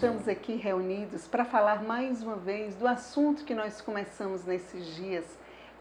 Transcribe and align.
estamos 0.00 0.26
aqui 0.26 0.54
reunidos 0.54 1.28
para 1.28 1.44
falar 1.44 1.82
mais 1.82 2.22
uma 2.22 2.36
vez 2.36 2.74
do 2.74 2.88
assunto 2.88 3.44
que 3.44 3.54
nós 3.54 3.82
começamos 3.82 4.46
nesses 4.46 4.86
dias, 4.96 5.26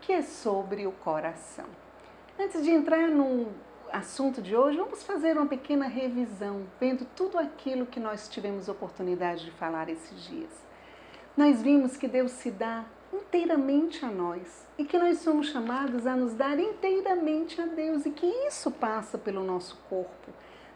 que 0.02 0.12
é 0.12 0.21
sobre 0.21 0.86
o 0.86 0.91
coração. 0.91 1.64
Antes 2.38 2.62
de 2.62 2.70
entrar 2.70 3.08
no 3.08 3.48
assunto 3.90 4.41
de 4.41 4.58
hoje, 4.58 4.77
vamos 4.77 5.04
fazer 5.04 5.38
uma 5.38 5.45
pequena 5.45 5.88
revisão, 5.88 6.68
vendo 6.82 7.05
tudo 7.16 7.38
aquilo 7.38 7.86
que 7.86 7.98
nós 7.98 8.27
tivemos 8.27 8.68
oportunidade 8.68 9.45
de 9.45 9.52
falar 9.52 9.88
esses 9.88 10.22
dias. 10.26 10.52
Nós 11.38 11.62
vimos 11.62 11.95
que 11.95 12.09
Deus 12.09 12.31
se 12.31 12.52
dá 12.52 12.84
inteiramente 13.13 14.04
a 14.04 14.09
nós 14.09 14.67
e 14.77 14.84
que 14.84 14.98
nós 14.98 15.20
somos 15.20 15.48
chamados 15.48 16.05
a 16.05 16.13
nos 16.13 16.34
dar 16.34 16.59
inteiramente 16.59 17.62
a 17.62 17.67
Deus 17.67 18.05
e 18.05 18.12
que 18.12 18.26
isso 18.26 18.70
passa 18.70 19.17
pelo 19.17 19.45
nosso 19.45 19.77
corpo. 19.90 20.34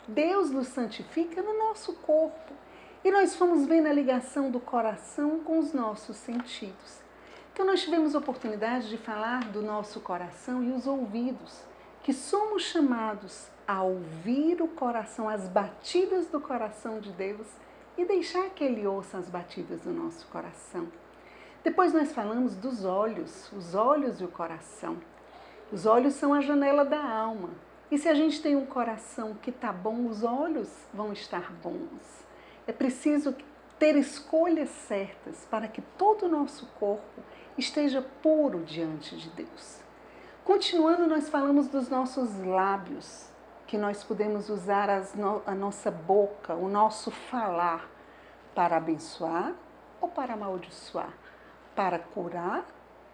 Deus 0.07 0.49
nos 0.49 0.67
santifica 0.67 1.41
no 1.41 1.57
nosso 1.57 1.91
corpo. 1.95 2.62
E 3.03 3.11
nós 3.11 3.35
fomos 3.35 3.65
vendo 3.65 3.87
a 3.87 3.93
ligação 3.93 4.49
do 4.49 4.61
coração 4.61 5.41
com 5.41 5.59
os 5.59 5.73
nossos 5.73 6.15
sentidos. 6.15 7.01
Então, 7.51 7.65
nós 7.65 7.81
tivemos 7.81 8.15
oportunidade 8.15 8.89
de 8.89 8.97
falar 8.97 9.43
do 9.51 9.61
nosso 9.61 9.99
coração 9.99 10.63
e 10.63 10.71
os 10.71 10.87
ouvidos, 10.87 11.63
que 12.01 12.13
somos 12.13 12.63
chamados 12.63 13.49
a 13.67 13.83
ouvir 13.83 14.61
o 14.61 14.69
coração, 14.69 15.27
as 15.27 15.49
batidas 15.49 16.27
do 16.27 16.39
coração 16.39 16.99
de 16.99 17.11
Deus 17.11 17.47
e 17.97 18.05
deixar 18.05 18.49
que 18.51 18.63
Ele 18.63 18.87
ouça 18.87 19.17
as 19.17 19.29
batidas 19.29 19.81
do 19.81 19.91
nosso 19.91 20.25
coração. 20.27 20.87
Depois 21.63 21.93
nós 21.93 22.11
falamos 22.13 22.55
dos 22.55 22.85
olhos, 22.85 23.51
os 23.51 23.75
olhos 23.75 24.21
e 24.21 24.23
o 24.23 24.29
coração. 24.29 24.97
Os 25.71 25.85
olhos 25.85 26.13
são 26.13 26.33
a 26.33 26.41
janela 26.41 26.85
da 26.85 27.03
alma. 27.03 27.49
E 27.91 27.97
se 27.97 28.07
a 28.07 28.13
gente 28.13 28.41
tem 28.41 28.55
um 28.55 28.65
coração 28.65 29.35
que 29.35 29.49
está 29.49 29.71
bom, 29.71 30.07
os 30.07 30.23
olhos 30.23 30.69
vão 30.93 31.13
estar 31.13 31.51
bons. 31.61 32.23
É 32.67 32.71
preciso 32.71 33.35
ter 33.77 33.95
escolhas 33.95 34.69
certas 34.69 35.45
para 35.49 35.67
que 35.67 35.81
todo 35.81 36.25
o 36.25 36.29
nosso 36.29 36.65
corpo 36.79 37.21
esteja 37.57 38.01
puro 38.21 38.63
diante 38.63 39.17
de 39.17 39.29
Deus. 39.29 39.81
Continuando, 40.43 41.07
nós 41.07 41.29
falamos 41.29 41.67
dos 41.67 41.89
nossos 41.89 42.43
lábios, 42.43 43.29
que 43.67 43.77
nós 43.77 44.03
podemos 44.03 44.49
usar 44.49 44.87
no, 45.15 45.41
a 45.45 45.55
nossa 45.55 45.89
boca, 45.89 46.53
o 46.53 46.67
nosso 46.67 47.11
falar, 47.11 47.89
para 48.53 48.77
abençoar 48.77 49.53
ou 49.99 50.09
para 50.09 50.33
amaldiçoar 50.33 51.13
para 51.75 51.99
curar 51.99 52.65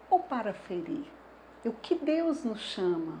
ou 0.08 0.20
para 0.20 0.52
ferir? 0.52 1.06
O 1.64 1.72
que 1.72 1.94
Deus 1.94 2.44
nos 2.44 2.60
chama 2.60 3.20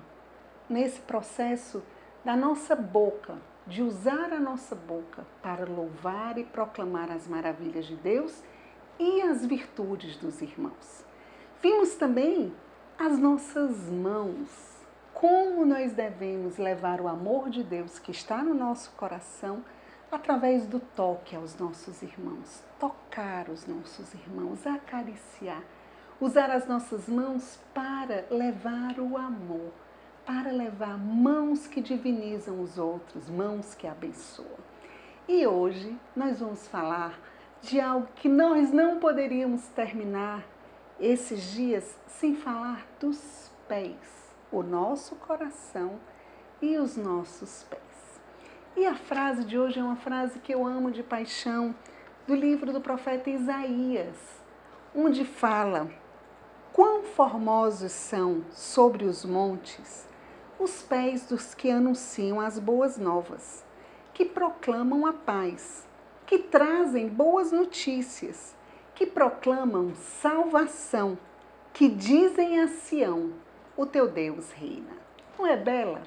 nesse 0.68 1.00
processo 1.00 1.82
da 2.24 2.36
nossa 2.36 2.74
boca, 2.74 3.38
de 3.70 3.82
usar 3.82 4.32
a 4.32 4.40
nossa 4.40 4.74
boca 4.74 5.24
para 5.40 5.64
louvar 5.64 6.36
e 6.36 6.44
proclamar 6.44 7.10
as 7.10 7.28
maravilhas 7.28 7.86
de 7.86 7.94
Deus 7.94 8.42
e 8.98 9.22
as 9.22 9.46
virtudes 9.46 10.16
dos 10.16 10.42
irmãos. 10.42 11.04
Vimos 11.62 11.94
também 11.94 12.52
as 12.98 13.16
nossas 13.16 13.88
mãos, 13.88 14.48
como 15.14 15.64
nós 15.64 15.92
devemos 15.92 16.58
levar 16.58 17.00
o 17.00 17.06
amor 17.06 17.48
de 17.48 17.62
Deus 17.62 18.00
que 18.00 18.10
está 18.10 18.42
no 18.42 18.54
nosso 18.54 18.90
coração 18.92 19.64
através 20.10 20.66
do 20.66 20.80
toque 20.80 21.36
aos 21.36 21.56
nossos 21.56 22.02
irmãos, 22.02 22.64
tocar 22.80 23.48
os 23.48 23.66
nossos 23.68 24.12
irmãos, 24.14 24.66
acariciar, 24.66 25.62
usar 26.20 26.50
as 26.50 26.66
nossas 26.66 27.08
mãos 27.08 27.60
para 27.72 28.26
levar 28.30 28.98
o 28.98 29.16
amor, 29.16 29.70
para 30.24 30.50
levar 30.50 30.98
mãos 30.98 31.66
que 31.66 31.80
divinizam 31.80 32.60
os 32.60 32.78
outros, 32.78 33.28
mãos 33.28 33.74
que 33.74 33.86
abençoam. 33.86 34.58
E 35.28 35.46
hoje 35.46 35.96
nós 36.14 36.40
vamos 36.40 36.66
falar 36.68 37.18
de 37.62 37.80
algo 37.80 38.08
que 38.16 38.28
nós 38.28 38.72
não 38.72 38.98
poderíamos 38.98 39.66
terminar 39.68 40.44
esses 40.98 41.52
dias 41.52 41.98
sem 42.06 42.34
falar 42.34 42.86
dos 42.98 43.50
pés, 43.68 44.34
o 44.50 44.62
nosso 44.62 45.14
coração 45.16 45.98
e 46.60 46.76
os 46.76 46.96
nossos 46.96 47.64
pés. 47.64 47.80
E 48.76 48.86
a 48.86 48.94
frase 48.94 49.44
de 49.44 49.58
hoje 49.58 49.78
é 49.78 49.82
uma 49.82 49.96
frase 49.96 50.38
que 50.38 50.52
eu 50.52 50.66
amo 50.66 50.90
de 50.90 51.02
paixão, 51.02 51.74
do 52.26 52.34
livro 52.34 52.72
do 52.72 52.80
profeta 52.80 53.30
Isaías, 53.30 54.16
onde 54.94 55.24
fala: 55.24 55.90
Quão 56.72 57.02
formosos 57.02 57.92
são 57.92 58.44
sobre 58.50 59.04
os 59.04 59.24
montes 59.24 60.09
os 60.60 60.82
pés 60.82 61.24
dos 61.24 61.54
que 61.54 61.70
anunciam 61.70 62.38
as 62.38 62.58
boas 62.58 62.98
novas, 62.98 63.64
que 64.12 64.26
proclamam 64.26 65.06
a 65.06 65.12
paz, 65.12 65.88
que 66.26 66.38
trazem 66.38 67.08
boas 67.08 67.50
notícias, 67.50 68.54
que 68.94 69.06
proclamam 69.06 69.94
salvação, 69.94 71.18
que 71.72 71.88
dizem 71.88 72.60
a 72.60 72.68
Sião: 72.68 73.32
O 73.74 73.86
teu 73.86 74.06
Deus 74.06 74.52
reina. 74.52 74.92
Não 75.38 75.46
é 75.46 75.56
bela? 75.56 76.02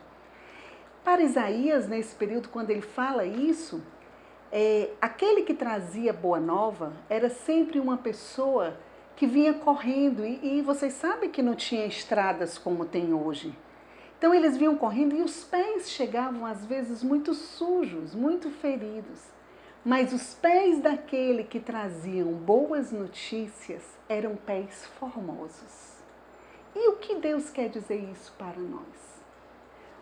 Para 1.04 1.24
Isaías, 1.24 1.88
nesse 1.88 2.16
período, 2.16 2.50
quando 2.50 2.70
ele 2.70 2.82
fala 2.82 3.26
isso, 3.26 3.82
é, 4.52 4.92
aquele 5.02 5.42
que 5.42 5.56
trazia 5.56 6.14
boa 6.14 6.40
nova 6.40 6.94
era 7.10 7.28
sempre 7.28 7.80
uma 7.80 7.98
pessoa 7.98 8.78
que 9.16 9.26
vinha 9.26 9.56
correndo, 9.56 10.24
e, 10.24 10.60
e 10.60 10.62
vocês 10.62 10.94
sabem 10.94 11.32
que 11.32 11.42
não 11.42 11.56
tinha 11.56 11.88
estradas 11.88 12.60
como 12.60 12.86
tem 12.86 13.14
hoje. 13.14 13.54
Então 14.24 14.34
eles 14.34 14.56
vinham 14.56 14.78
correndo 14.78 15.14
e 15.18 15.22
os 15.22 15.44
pés 15.44 15.90
chegavam 15.90 16.46
às 16.46 16.66
vezes 16.66 17.04
muito 17.04 17.34
sujos, 17.34 18.16
muito 18.16 18.50
feridos. 18.50 19.20
Mas 19.84 20.14
os 20.14 20.34
pés 20.34 20.80
daquele 20.80 21.44
que 21.44 21.60
traziam 21.60 22.32
boas 22.32 22.90
notícias 22.90 23.84
eram 24.08 24.38
pés 24.38 24.86
formosos. 24.98 25.98
E 26.74 26.88
o 26.88 26.96
que 27.00 27.16
Deus 27.16 27.50
quer 27.50 27.68
dizer 27.68 27.98
isso 28.14 28.34
para 28.38 28.62
nós? 28.62 29.22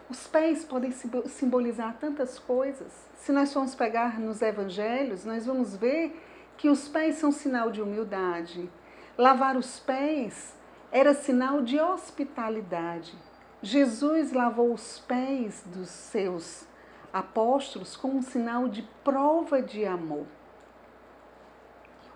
Os 0.08 0.28
pés 0.28 0.64
podem 0.64 0.92
simbolizar 0.92 1.98
tantas 2.00 2.38
coisas. 2.38 2.94
Se 3.16 3.32
nós 3.32 3.52
formos 3.52 3.74
pegar 3.74 4.20
nos 4.20 4.40
evangelhos, 4.44 5.26
nós 5.26 5.48
vamos 5.48 5.76
ver 5.76 6.16
que 6.58 6.70
os 6.70 6.88
pés 6.88 7.16
são 7.16 7.32
sinal 7.32 7.72
de 7.72 7.82
humildade. 7.82 8.70
Lavar 9.18 9.58
os 9.58 9.80
pés 9.80 10.56
era 10.92 11.16
sinal 11.16 11.64
de 11.64 11.80
hospitalidade. 11.80 13.31
Jesus 13.64 14.32
lavou 14.32 14.74
os 14.74 15.00
pés 15.00 15.64
dos 15.68 15.90
seus 15.90 16.66
apóstolos 17.14 17.96
como 17.96 18.18
um 18.18 18.22
sinal 18.22 18.68
de 18.68 18.82
prova 19.04 19.62
de 19.62 19.86
amor. 19.86 20.26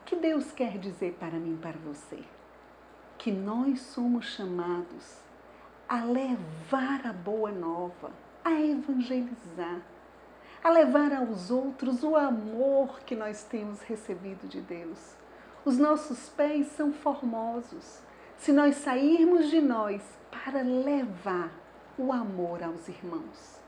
O 0.02 0.06
que 0.06 0.16
Deus 0.16 0.52
quer 0.52 0.80
dizer 0.80 1.18
para 1.20 1.38
mim 1.38 1.54
e 1.54 1.58
para 1.58 1.78
você? 1.78 2.24
Que 3.18 3.32
nós 3.32 3.82
somos 3.82 4.26
chamados 4.26 5.20
a 5.88 6.04
levar 6.04 7.06
a 7.06 7.14
boa 7.14 7.52
nova, 7.52 8.12
a 8.44 8.52
evangelizar, 8.52 9.82
a 10.64 10.70
levar 10.72 11.14
aos 11.14 11.52
outros 11.52 12.04
o 12.04 12.16
amor 12.16 13.02
que 13.02 13.16
nós 13.16 13.44
temos 13.44 13.82
recebido 13.82 14.48
de 14.48 14.62
Deus. 14.62 15.16
Os 15.64 15.78
nossos 15.78 16.28
pés 16.30 16.68
são 16.68 16.92
formosos. 16.92 18.00
Se 18.38 18.52
nós 18.52 18.76
sairmos 18.76 19.50
de 19.50 19.60
nós 19.60 20.02
para 20.30 20.62
levar 20.62 21.52
o 21.98 22.12
amor 22.12 22.62
aos 22.62 22.88
irmãos. 22.88 23.60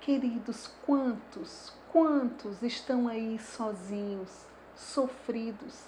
Queridos, 0.00 0.70
quantos, 0.84 1.72
quantos 1.90 2.62
estão 2.62 3.08
aí 3.08 3.38
sozinhos, 3.38 4.46
sofridos 4.74 5.86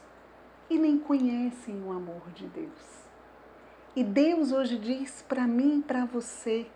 e 0.70 0.78
nem 0.78 0.98
conhecem 0.98 1.82
o 1.84 1.92
amor 1.92 2.22
de 2.34 2.46
Deus? 2.46 3.04
E 3.94 4.04
Deus 4.04 4.52
hoje 4.52 4.78
diz 4.78 5.22
para 5.28 5.46
mim 5.46 5.78
e 5.78 5.82
para 5.82 6.04
você: 6.04 6.66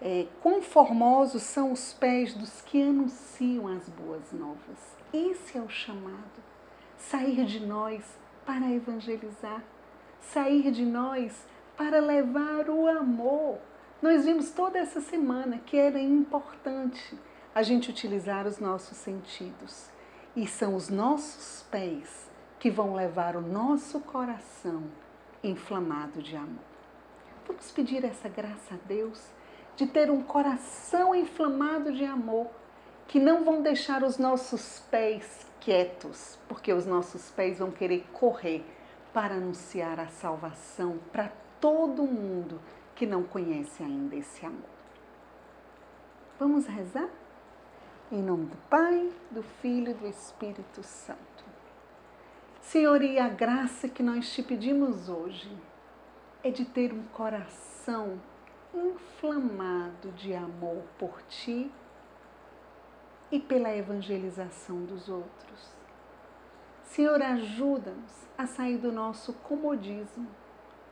é, 0.00 0.26
quão 0.42 0.60
formosos 0.60 1.42
são 1.42 1.72
os 1.72 1.92
pés 1.94 2.34
dos 2.34 2.60
que 2.62 2.82
anunciam 2.82 3.68
as 3.68 3.88
boas 3.88 4.32
novas. 4.32 4.96
Esse 5.12 5.56
é 5.56 5.60
o 5.60 5.68
chamado. 5.68 6.42
Sair 6.96 7.44
de 7.44 7.64
nós 7.64 8.04
para 8.44 8.70
evangelizar, 8.70 9.62
sair 10.32 10.70
de 10.70 10.84
nós 10.84 11.46
para 11.76 12.00
levar 12.00 12.68
o 12.68 12.86
amor. 12.86 13.58
Nós 14.00 14.24
vimos 14.24 14.50
toda 14.50 14.78
essa 14.78 15.00
semana 15.00 15.58
que 15.58 15.76
era 15.76 15.98
importante 15.98 17.18
a 17.54 17.62
gente 17.62 17.90
utilizar 17.90 18.46
os 18.46 18.58
nossos 18.58 18.96
sentidos. 18.96 19.88
E 20.36 20.46
são 20.46 20.74
os 20.74 20.88
nossos 20.88 21.64
pés 21.70 22.28
que 22.58 22.70
vão 22.70 22.94
levar 22.94 23.36
o 23.36 23.40
nosso 23.40 24.00
coração 24.00 24.84
inflamado 25.42 26.20
de 26.22 26.34
amor. 26.34 26.64
Vamos 27.46 27.70
pedir 27.70 28.04
essa 28.04 28.28
graça 28.28 28.74
a 28.74 28.78
Deus 28.88 29.22
de 29.76 29.86
ter 29.86 30.10
um 30.10 30.22
coração 30.22 31.14
inflamado 31.14 31.92
de 31.92 32.04
amor, 32.04 32.48
que 33.06 33.18
não 33.18 33.44
vão 33.44 33.62
deixar 33.62 34.02
os 34.02 34.18
nossos 34.18 34.80
pés 34.90 35.46
quietos, 35.60 36.38
porque 36.48 36.72
os 36.72 36.86
nossos 36.86 37.30
pés 37.30 37.58
vão 37.58 37.70
querer 37.70 38.06
correr 38.12 38.64
para 39.14 39.36
anunciar 39.36 40.00
a 40.00 40.08
salvação 40.08 40.98
para 41.12 41.30
todo 41.60 42.02
mundo 42.02 42.60
que 42.96 43.06
não 43.06 43.22
conhece 43.22 43.80
ainda 43.80 44.16
esse 44.16 44.44
amor. 44.44 44.74
Vamos 46.38 46.66
rezar? 46.66 47.08
Em 48.10 48.20
nome 48.20 48.46
do 48.46 48.56
Pai, 48.68 49.12
do 49.30 49.42
Filho 49.42 49.92
e 49.92 49.94
do 49.94 50.06
Espírito 50.08 50.82
Santo. 50.82 51.44
Senhor, 52.60 53.02
e 53.02 53.18
a 53.18 53.28
graça 53.28 53.88
que 53.88 54.02
nós 54.02 54.32
te 54.32 54.42
pedimos 54.42 55.08
hoje 55.08 55.56
é 56.42 56.50
de 56.50 56.64
ter 56.64 56.92
um 56.92 57.04
coração 57.04 58.20
inflamado 58.74 60.10
de 60.12 60.34
amor 60.34 60.82
por 60.98 61.22
ti 61.22 61.70
e 63.30 63.38
pela 63.38 63.74
evangelização 63.74 64.84
dos 64.84 65.08
outros. 65.08 65.83
Senhor, 66.94 67.20
ajuda-nos 67.20 68.12
a 68.38 68.46
sair 68.46 68.78
do 68.78 68.92
nosso 68.92 69.32
comodismo, 69.32 70.28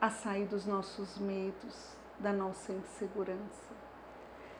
a 0.00 0.10
sair 0.10 0.46
dos 0.46 0.66
nossos 0.66 1.16
medos, 1.16 1.96
da 2.19 2.32
nossa 2.32 2.72
insegurança. 2.72 3.70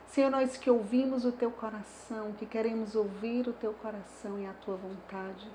Senhor, 0.07 0.31
nós 0.31 0.55
que 0.55 0.71
ouvimos 0.71 1.25
o 1.25 1.33
teu 1.33 1.51
coração, 1.51 2.31
que 2.31 2.45
queremos 2.45 2.95
ouvir 2.95 3.45
o 3.45 3.51
teu 3.51 3.73
coração 3.73 4.39
e 4.39 4.45
a 4.45 4.53
tua 4.53 4.77
vontade, 4.77 5.51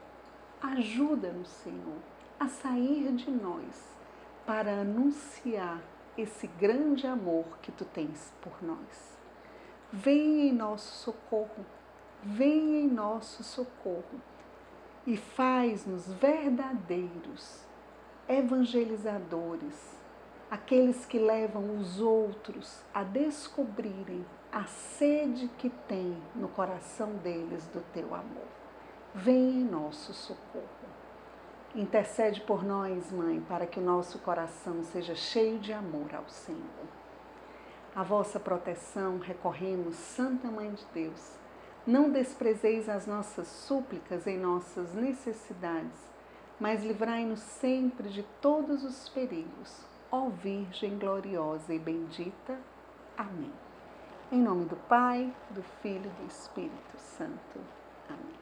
ajuda-nos, 0.61 1.49
Senhor, 1.49 2.03
a 2.39 2.49
sair 2.49 3.11
de 3.15 3.31
nós 3.31 3.97
para 4.45 4.83
anunciar 4.83 5.81
esse 6.19 6.47
grande 6.47 7.07
amor 7.07 7.47
que 7.63 7.73
tu 7.73 7.87
tens 7.87 8.31
por 8.43 8.63
nós. 8.63 9.17
Venha 9.91 10.51
em 10.51 10.53
nosso 10.53 11.03
socorro, 11.03 11.65
venha 12.23 12.79
em 12.79 12.89
nosso 12.89 13.43
socorro 13.43 14.21
e 15.09 15.17
faz-nos 15.17 16.13
verdadeiros 16.13 17.67
evangelizadores, 18.29 19.99
aqueles 20.51 21.07
que 21.07 21.19
levam 21.19 21.79
os 21.79 21.99
outros 21.99 22.85
a 22.93 23.03
descobrirem 23.03 24.23
a 24.53 24.65
sede 24.65 25.49
que 25.57 25.71
tem 25.71 26.15
no 26.35 26.47
coração 26.49 27.15
deles 27.15 27.67
do 27.69 27.81
teu 27.91 28.15
amor. 28.15 28.49
Venha 29.15 29.63
em 29.63 29.65
nosso 29.65 30.13
socorro. 30.13 30.67
Intercede 31.75 32.43
por 32.43 32.63
nós, 32.63 33.11
Mãe, 33.11 33.41
para 33.41 33.67
que 33.67 33.81
o 33.81 33.83
nosso 33.83 34.19
coração 34.19 34.83
seja 34.83 35.15
cheio 35.15 35.59
de 35.59 35.73
amor 35.73 36.15
ao 36.15 36.29
Senhor. 36.29 36.87
A 37.97 38.03
vossa 38.03 38.39
proteção 38.39 39.19
recorremos, 39.19 39.97
Santa 39.97 40.49
Mãe 40.49 40.71
de 40.71 40.85
Deus. 40.93 41.39
Não 41.89 42.11
desprezeis 42.11 42.87
as 42.87 43.07
nossas 43.07 43.49
súplicas 43.49 44.27
em 44.27 44.37
nossas 44.37 44.93
necessidades, 44.93 45.99
mas 46.61 46.85
livrai-nos 46.85 47.41
sempre 47.41 48.11
de 48.11 48.23
todos 48.43 48.85
os 48.85 49.09
perigos. 49.09 49.87
Ó 50.13 50.29
Virgem 50.29 50.99
gloriosa 50.99 51.73
e 51.73 51.79
bendita. 51.79 52.59
Amém. 53.17 53.51
Em 54.31 54.39
nome 54.39 54.67
do 54.67 54.77
Pai, 54.77 55.35
do 55.49 55.63
Filho 55.81 56.05
e 56.05 56.23
do 56.23 56.29
Espírito 56.29 56.99
Santo. 56.99 57.59
Amém. 58.07 58.37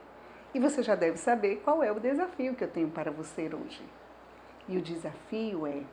E 0.52 0.58
você 0.58 0.82
já 0.82 0.96
deve 0.96 1.16
saber 1.16 1.62
qual 1.64 1.84
é 1.84 1.92
o 1.92 2.00
desafio 2.00 2.56
que 2.56 2.64
eu 2.64 2.70
tenho 2.72 2.90
para 2.90 3.12
você 3.12 3.42
hoje. 3.42 3.84
E 4.66 4.76
o 4.76 4.82
desafio 4.82 5.68
é: 5.68 5.84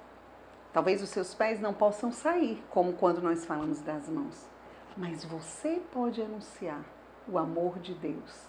talvez 0.74 1.04
os 1.04 1.10
seus 1.10 1.36
pés 1.36 1.62
não 1.62 1.72
possam 1.72 2.12
sair, 2.12 2.64
como 2.72 2.94
quando 2.94 3.22
nós 3.22 3.46
falamos 3.46 3.80
das 3.80 4.10
mãos, 4.10 4.44
mas 4.98 5.24
você 5.24 5.80
pode 5.92 6.20
anunciar 6.20 6.84
o 7.28 7.38
amor 7.38 7.80
de 7.80 7.94
Deus. 7.94 8.48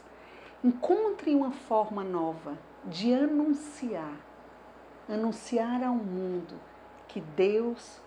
Encontre 0.62 1.34
uma 1.34 1.50
forma 1.50 2.02
nova 2.02 2.58
de 2.84 3.12
anunciar, 3.12 4.16
anunciar 5.08 5.82
ao 5.82 5.94
mundo 5.94 6.54
que 7.08 7.20
Deus 7.20 8.00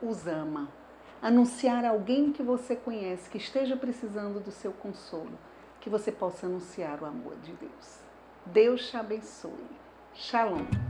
os 0.00 0.26
ama. 0.26 0.68
Anunciar 1.22 1.84
a 1.84 1.90
alguém 1.90 2.32
que 2.32 2.42
você 2.42 2.76
conhece 2.76 3.30
que 3.30 3.38
esteja 3.38 3.76
precisando 3.76 4.40
do 4.40 4.50
seu 4.50 4.72
consolo 4.72 5.38
que 5.80 5.90
você 5.90 6.10
possa 6.10 6.46
anunciar 6.46 7.02
o 7.02 7.06
amor 7.06 7.36
de 7.42 7.52
Deus. 7.52 8.00
Deus 8.46 8.88
te 8.88 8.96
abençoe. 8.96 9.52
Shalom. 10.14 10.83